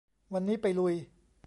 [0.33, 0.93] วันนี้ไปลุย